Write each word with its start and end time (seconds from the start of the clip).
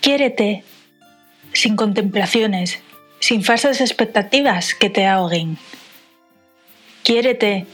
Quiérete 0.00 0.64
sin 1.52 1.76
contemplaciones, 1.76 2.78
sin 3.18 3.42
falsas 3.44 3.80
expectativas 3.80 4.74
que 4.74 4.88
te 4.88 5.06
ahoguen. 5.06 5.58
Quiérete 7.02 7.66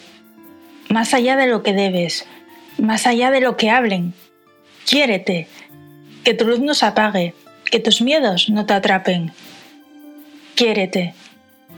más 0.88 1.14
allá 1.14 1.36
de 1.36 1.46
lo 1.46 1.62
que 1.62 1.72
debes, 1.72 2.26
más 2.78 3.06
allá 3.06 3.30
de 3.30 3.40
lo 3.40 3.56
que 3.56 3.70
hablen. 3.70 4.14
Quiérete, 4.88 5.48
que 6.24 6.34
tu 6.34 6.46
luz 6.46 6.60
no 6.60 6.74
se 6.74 6.86
apague, 6.86 7.34
que 7.70 7.80
tus 7.80 8.00
miedos 8.00 8.48
no 8.48 8.66
te 8.66 8.74
atrapen. 8.74 9.32
Quiérete, 10.54 11.14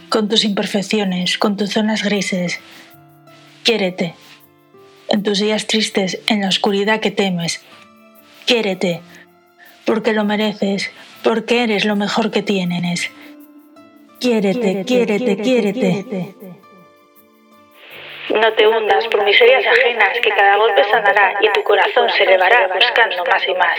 con 0.09 0.29
tus 0.29 0.45
imperfecciones, 0.45 1.37
con 1.39 1.57
tus 1.57 1.71
zonas 1.71 2.03
grises. 2.03 2.61
Quiérete, 3.65 4.15
en 5.09 5.23
tus 5.23 5.41
días 5.41 5.67
tristes, 5.67 6.19
en 6.27 6.43
la 6.43 6.49
oscuridad 6.49 7.01
que 7.01 7.11
temes. 7.11 7.61
Quiérete, 8.47 9.03
porque 9.89 10.13
lo 10.13 10.25
mereces, 10.25 10.93
porque 11.25 11.65
eres 11.65 11.87
lo 11.87 11.97
mejor 11.97 12.31
que 12.31 12.43
tienes. 12.43 13.11
Quiérete, 14.21 14.85
quiérete, 14.85 15.37
quiérete. 15.39 16.05
No 18.29 18.53
te 18.53 18.69
hundas 18.69 19.09
por 19.09 19.25
miserias 19.25 19.65
ajenas, 19.67 20.21
que 20.23 20.29
cada 20.29 20.57
golpe 20.59 20.85
sanará 20.85 21.39
y 21.41 21.51
tu 21.53 21.63
corazón 21.63 22.11
se 22.11 22.25
elevará 22.25 22.69
buscando 22.73 23.25
más 23.25 23.49
y 23.49 23.55
más. 23.55 23.79